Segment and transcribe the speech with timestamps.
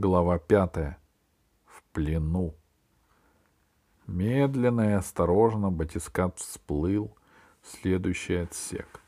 [0.00, 0.96] Глава пятая.
[1.64, 2.54] В плену.
[4.06, 7.16] Медленно и осторожно батискат всплыл
[7.62, 9.00] в следующий отсек.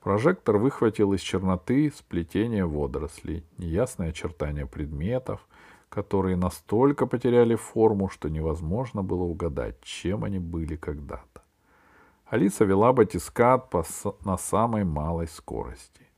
[0.00, 5.46] Прожектор выхватил из черноты сплетение водорослей, неясные очертания предметов,
[5.90, 11.42] которые настолько потеряли форму, что невозможно было угадать, чем они были когда-то.
[12.24, 13.84] Алиса вела батискат по,
[14.24, 16.08] на самой малой скорости.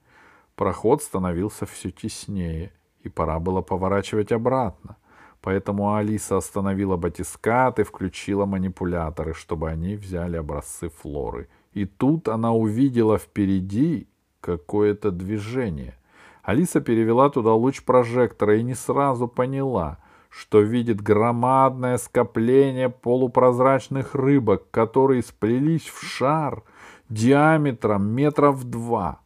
[0.54, 2.72] Проход становился все теснее—
[3.04, 4.96] и пора было поворачивать обратно.
[5.40, 11.48] Поэтому Алиса остановила батискат и включила манипуляторы, чтобы они взяли образцы флоры.
[11.72, 14.08] И тут она увидела впереди
[14.40, 15.96] какое-то движение.
[16.42, 19.98] Алиса перевела туда луч прожектора и не сразу поняла,
[20.28, 26.62] что видит громадное скопление полупрозрачных рыбок, которые сплелись в шар
[27.08, 29.20] диаметром метров два.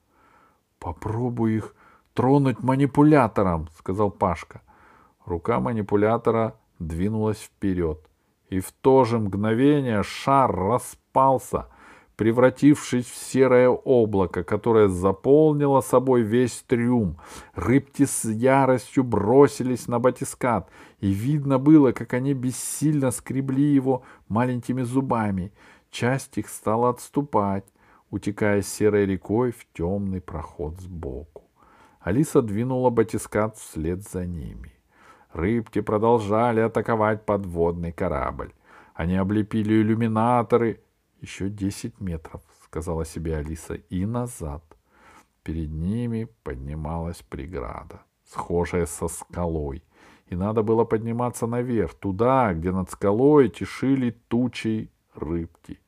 [0.78, 1.75] Попробуй их
[2.16, 4.62] тронуть манипулятором, сказал Пашка.
[5.26, 8.00] Рука манипулятора двинулась вперед,
[8.48, 11.66] и в то же мгновение шар распался,
[12.16, 17.18] превратившись в серое облако, которое заполнило собой весь трюм.
[17.54, 24.82] Рыбки с яростью бросились на батискат, и видно было, как они бессильно скребли его маленькими
[24.82, 25.52] зубами.
[25.90, 27.66] Часть их стала отступать,
[28.10, 31.45] утекая серой рекой в темный проход сбоку.
[32.06, 34.72] Алиса двинула батискат вслед за ними.
[35.32, 38.52] Рыбки продолжали атаковать подводный корабль.
[38.94, 40.80] Они облепили иллюминаторы.
[41.20, 44.62] Еще десять метров, сказала себе Алиса, и назад.
[45.42, 49.82] Перед ними поднималась преграда, схожая со скалой.
[50.28, 55.80] И надо было подниматься наверх, туда, где над скалой тишили тучи рыбки.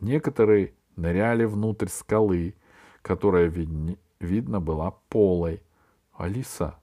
[0.00, 2.54] Некоторые ныряли внутрь скалы,
[3.02, 5.62] которая видне видно, была полой.
[6.12, 6.76] «Алиса,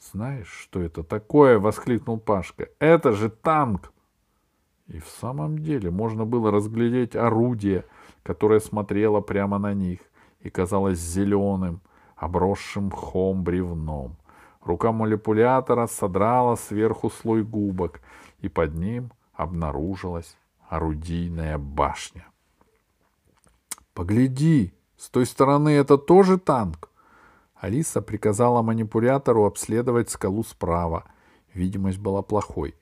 [0.00, 2.68] знаешь, что это такое?»— воскликнул Пашка.
[2.78, 3.92] «Это же танк!»
[4.88, 7.84] И в самом деле можно было разглядеть орудие,
[8.22, 10.00] которое смотрело прямо на них
[10.40, 11.80] и казалось зеленым,
[12.16, 14.16] обросшим мхом бревном.
[14.60, 18.00] Рука манипулятора содрала сверху слой губок,
[18.40, 20.36] и под ним обнаружилась
[20.68, 22.26] орудийная башня.
[23.94, 26.88] «Погляди!» С той стороны это тоже танк?
[27.56, 31.06] Алиса приказала манипулятору обследовать скалу справа.
[31.52, 32.76] Видимость была плохой.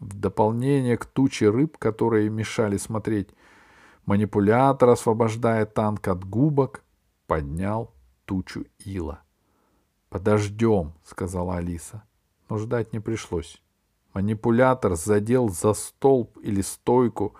[0.00, 3.28] В дополнение к туче рыб, которые мешали смотреть,
[4.06, 6.82] манипулятор, освобождая танк от губок,
[7.26, 7.92] поднял
[8.24, 9.20] тучу ила.
[10.08, 12.02] «Подождем»,— сказала Алиса.
[12.48, 13.62] Но ждать не пришлось.
[14.14, 17.34] Манипулятор задел за столб или стойку,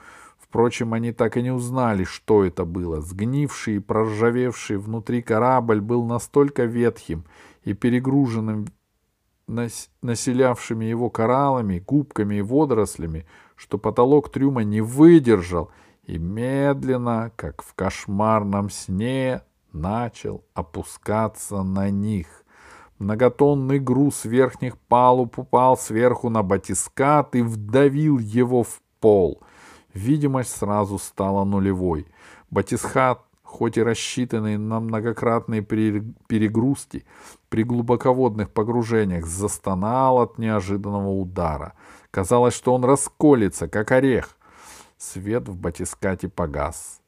[0.48, 3.03] Впрочем, они так и не узнали, что это было.
[3.03, 7.25] Сгнивший и проржавевший внутри корабль был настолько ветхим
[7.64, 8.66] и перегруженным
[9.47, 13.26] населявшими его кораллами, губками и водорослями,
[13.56, 15.70] что потолок трюма не выдержал
[16.04, 19.42] и медленно, как в кошмарном сне,
[19.72, 22.26] начал опускаться на них.
[22.98, 29.42] Многотонный груз верхних палуб упал сверху на батискат и вдавил его в пол—
[29.94, 32.06] Видимость сразу стала нулевой.
[32.50, 37.06] Батисхат, хоть и рассчитанный на многократные перегрузки
[37.49, 41.72] при глубоководных погружениях, застонал от неожиданного удара.
[42.10, 44.37] Казалось, что он расколется, как орех.
[44.99, 47.00] Свет в батискате погас.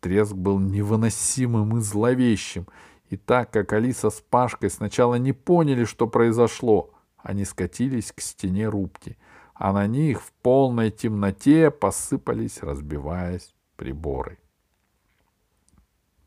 [0.00, 2.66] Треск был невыносимым и зловещим.
[3.08, 8.68] И так как Алиса с Пашкой сначала не поняли, что произошло, они скатились к стене
[8.68, 9.18] рубки—
[9.60, 14.38] а на них в полной темноте посыпались, разбиваясь, приборы.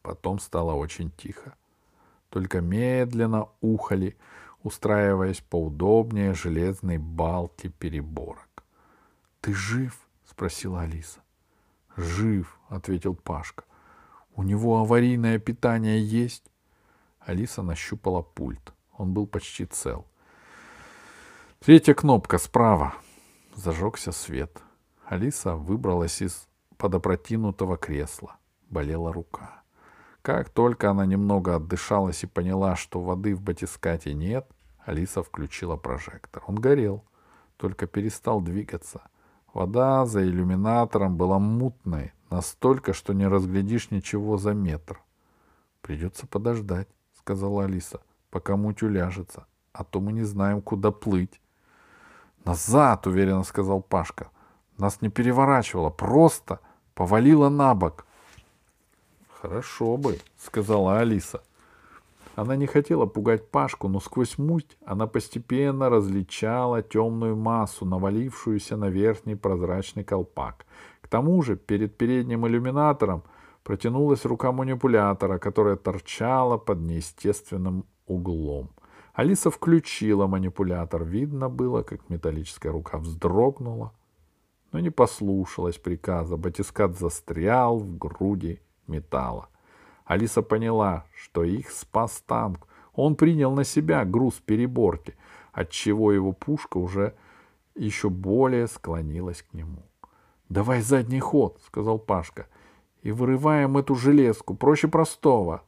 [0.04, 1.56] Потом стало очень тихо.
[2.30, 4.16] Только медленно ухали,
[4.62, 8.64] устраиваясь поудобнее железной балки переборок.—
[9.42, 11.20] Ты жив?— спросила Алиса.—
[11.98, 13.64] Жив,— ответил Пашка.—
[14.36, 16.46] У него аварийное питание есть?
[17.20, 18.74] Алиса нащупала пульт.
[18.96, 20.06] Он был почти цел.
[21.60, 22.94] Третья кнопка справа
[23.56, 24.62] зажегся свет.
[25.06, 26.48] Алиса выбралась из
[26.78, 28.38] подопротинутого кресла.
[28.70, 29.64] Болела рука.
[30.22, 34.50] Как только она немного отдышалась и поняла, что воды в батискате нет,
[34.86, 36.44] Алиса включила прожектор.
[36.48, 37.04] Он горел,
[37.58, 39.02] только перестал двигаться.
[39.54, 45.00] Вода за иллюминатором была мутной, настолько, что не разглядишь ничего за метр.
[45.82, 46.88] «Придется подождать»,—
[47.20, 48.00] сказала Алиса,—
[48.32, 51.43] «пока муть уляжется, а то мы не знаем, куда плыть».
[52.46, 54.30] «Назад!»— уверенно сказал Пашка.
[54.78, 56.60] «Нас не переворачивало, просто
[56.94, 58.06] повалило на бок».
[59.42, 61.42] «Хорошо бы»,— сказала Алиса.
[62.36, 68.90] Она не хотела пугать Пашку, но сквозь муть она постепенно различала темную массу, навалившуюся на
[68.90, 70.66] верхний прозрачный колпак.
[71.02, 73.24] К тому же перед передним иллюминатором
[73.64, 78.72] протянулась рука манипулятора, которая торчала под неестественным углом.
[79.14, 81.04] Алиса включила манипулятор.
[81.04, 83.94] Видно было, как металлическая рука вздрогнула,
[84.72, 86.36] но не послушалась приказа.
[86.36, 89.50] Батискат застрял в груди металла.
[90.06, 92.68] Алиса поняла, что их спас танк.
[92.96, 95.16] Он принял на себя груз переборки,
[95.52, 97.16] отчего его пушка уже
[97.76, 99.84] еще более склонилась к нему.—
[100.50, 102.48] Давай задний ход,— сказал Пашка,—
[103.02, 104.56] и вырываем эту железку.
[104.56, 105.64] Проще простого.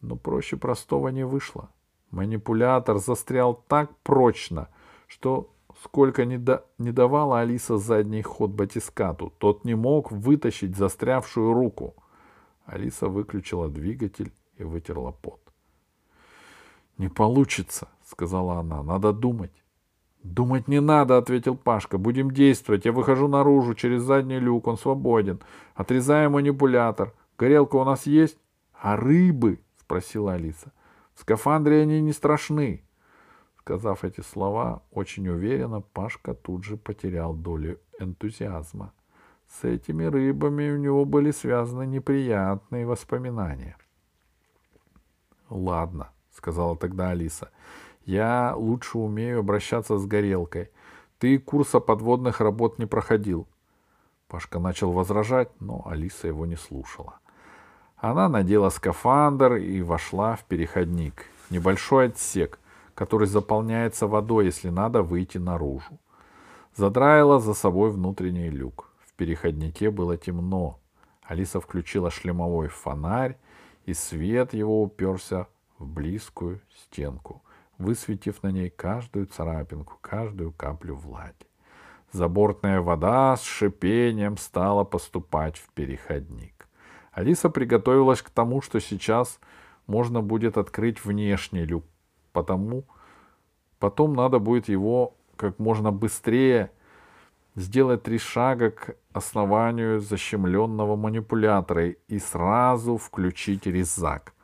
[0.00, 1.70] Но проще простого не вышло.
[2.16, 4.68] Манипулятор застрял так прочно,
[5.06, 5.50] что
[5.82, 6.64] сколько не, до...
[6.78, 11.94] не давала Алиса задний ход батискату, тот не мог вытащить застрявшую руку—
[12.66, 15.40] Алиса выключила двигатель и вытерла пот.
[16.98, 19.52] «Не получится»,— сказала она,— «надо думать».
[20.22, 21.98] «Думать не надо»,— ответил Пашка.
[21.98, 22.84] «Будем действовать.
[22.84, 25.40] Я выхожу наружу через задний люк, он свободен.
[25.76, 27.14] Отрезаем манипулятор.
[27.38, 28.36] Горелка у нас есть?»
[28.72, 30.72] «А рыбы?»— спросила Алиса.
[31.16, 32.84] «В скафандре они не страшны».
[33.58, 38.92] Сказав эти слова очень уверенно, Пашка тут же потерял долю энтузиазма.
[39.48, 43.76] С этими рыбами у него были связаны неприятные воспоминания.
[45.48, 47.50] «Ладно»,— сказала тогда Алиса,—
[48.04, 50.70] «я лучше умею обращаться с горелкой.
[51.18, 53.48] Ты курса подводных работ не проходил».
[54.28, 57.20] Пашка начал возражать, но Алиса его не слушала.
[57.96, 61.26] Она надела скафандр и вошла в переходник.
[61.50, 62.58] Небольшой отсек,
[62.94, 65.98] который заполняется водой, если надо выйти наружу.
[66.74, 70.78] Задраила за собой внутренний люк переходнике было темно.
[71.22, 73.36] Алиса включила шлемовой фонарь,
[73.84, 75.46] и свет его уперся
[75.78, 77.42] в близкую стенку,
[77.78, 81.34] высветив на ней каждую царапинку, каждую каплю влаги.
[82.12, 86.55] Забортная вода с шипением стала поступать в переходник.
[87.16, 89.40] Алиса приготовилась к тому, что сейчас
[89.86, 91.86] можно будет открыть внешний люк,
[92.32, 92.84] потому
[93.78, 96.70] потом надо будет его как можно быстрее
[97.54, 104.34] сделать три шага к основанию защемленного манипулятора и сразу включить резак.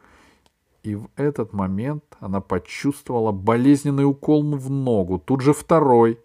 [0.83, 6.19] И в этот момент она почувствовала болезненный укол в ногу, тут же второй.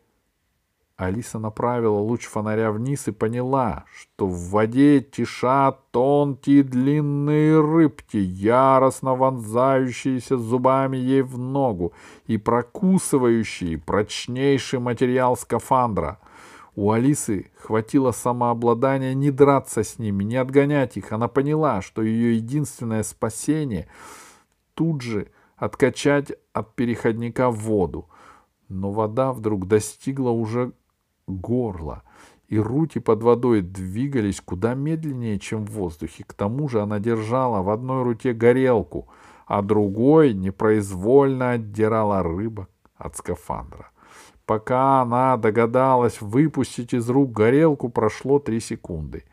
[0.98, 9.16] Алиса направила луч фонаря вниз и поняла, что в воде тишат тонкие длинные рыбки, яростно
[9.16, 11.94] вонзающиеся зубами ей в ногу
[12.26, 16.20] и прокусывающие прочнейший материал скафандра—
[16.78, 21.12] у Алисы хватило самообладания не драться с ними, не отгонять их.
[21.12, 23.88] Она поняла, что ее единственное спасение
[24.76, 28.08] тут же откачать от переходника воду.
[28.70, 30.72] Но вода вдруг достигла уже
[31.27, 32.03] горла,
[32.47, 36.24] и рути под водой двигались куда медленнее, чем в воздухе.
[36.25, 39.07] К тому же она держала в одной руке горелку,
[39.45, 43.91] а другой непроизвольно отдирала рыбок от скафандра.
[44.45, 49.25] Пока она догадалась выпустить из рук горелку, прошло три секунды.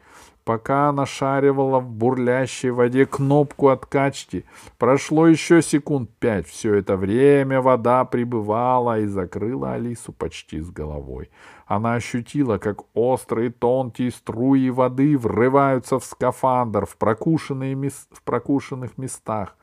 [0.44, 4.44] Пока она шаривала в бурлящей воде кнопку откачки,
[4.76, 6.46] прошло еще секунд пять.
[6.46, 11.30] Все это время вода прибывала и закрыла Алису почти с головой.
[11.66, 18.06] Она ощутила, как острые тонкие струи воды врываются в скафандр в, прокушенные мес...
[18.10, 19.56] в прокушенных местах.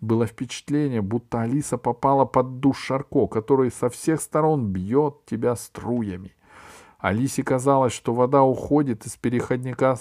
[0.00, 6.34] Было впечатление, будто Алиса попала под душ Шарко, который со всех сторон бьет тебя струями.
[7.02, 9.98] Алисе казалось, что вода уходит из переходника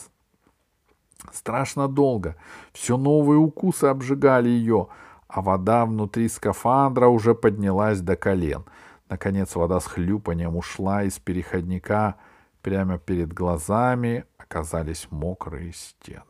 [1.34, 2.36] страшно долго.
[2.74, 4.88] Все новые укусы обжигали ее,
[5.28, 8.66] а вода внутри скафандра уже поднялась до колен.
[9.10, 12.16] Наконец вода с хлюпанием ушла из переходника.
[12.62, 16.24] Прямо перед глазами оказались мокрые стены.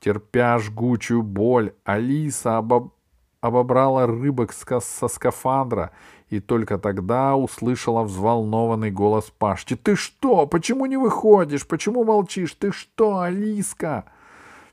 [0.00, 2.92] Терпя жгучую боль, Алиса обоб
[3.40, 5.92] обобрала рыбок со скафандра
[6.28, 9.76] и только тогда услышала взволнованный голос Пашки.
[9.76, 10.46] «Ты что?
[10.46, 11.66] Почему не выходишь?
[11.66, 12.54] Почему молчишь?
[12.54, 14.06] Ты что, Алиска?»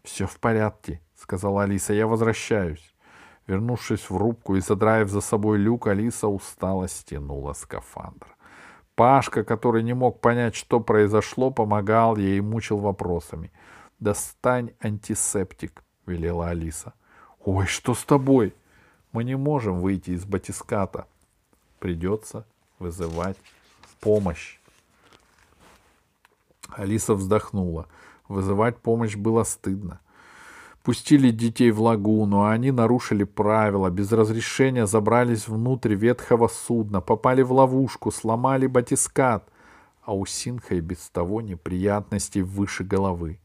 [0.04, 1.94] «Все в порядке»,— сказала Алиса.
[1.94, 2.94] «Я возвращаюсь».
[3.48, 8.28] Вернувшись в рубку и задраив за собой люк, Алиса устало стянула скафандр.
[8.96, 13.52] Пашка, который не мог понять, что произошло, помогал ей и мучил вопросами.
[14.00, 16.94] «Достань антисептик»,— велела Алиса.
[17.44, 18.54] «Ой, что с тобой?»
[19.14, 21.06] Мы не можем выйти из батиската.
[21.80, 22.48] Придется
[22.80, 23.38] вызывать
[24.00, 24.60] помощь.
[26.78, 27.88] Алиса вздохнула.
[28.28, 30.00] Вызывать помощь было стыдно.
[30.84, 37.42] пустили детей в лагуну, а они нарушили правила, без разрешения забрались внутрь ветхого судна, попали
[37.42, 39.50] в ловушку, сломали батискат,
[40.02, 43.40] а у Синха и без того неприятностей выше головы.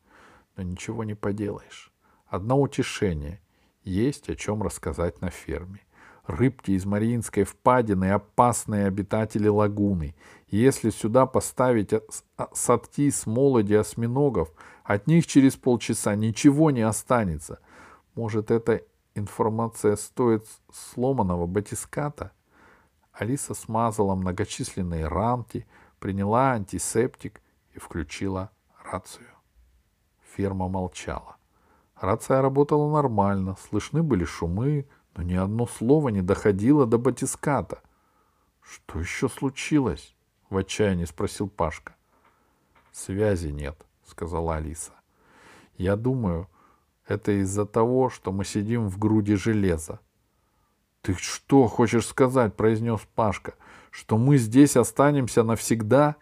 [0.57, 1.93] Но ничего не поделаешь.
[2.27, 3.41] Одно утешение.
[3.85, 5.81] Есть о чем рассказать на ферме.
[6.27, 10.15] Рыбки из Мариинской впадины— опасные обитатели лагуны.
[10.49, 11.93] Если сюда поставить
[12.55, 14.51] садки с молоди осьминогов,
[14.83, 17.61] от них через полчаса ничего не останется.
[18.15, 18.83] Может, эта
[19.15, 22.33] информация стоит сломанного батиската?
[23.13, 25.67] Алиса смазала многочисленные рамки,
[25.99, 27.43] приняла антисептик
[27.75, 28.51] и включила
[28.83, 29.29] рацию.
[30.35, 31.37] Ферма молчала.
[32.01, 37.83] Рация работала нормально, слышны были шумы, но ни одно слово не доходило до батиската.
[38.63, 40.15] «Что еще случилось?»—
[40.51, 41.95] в отчаянии спросил Пашка.
[42.93, 43.77] «Связи нет»,—
[44.07, 44.93] сказала Алиса.
[45.77, 46.49] «Я думаю,
[47.07, 50.01] это из-за того, что мы сидим в груди железа».
[51.03, 53.55] «Ты что хочешь сказать?»— произнес Пашка.
[53.91, 56.17] «Что мы здесь останемся навсегда?»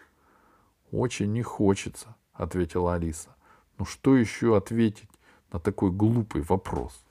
[0.92, 3.35] «Очень не хочется»,— ответила Алиса.
[3.78, 5.11] «Ну что еще ответить
[5.50, 7.05] на такой глупый вопрос?»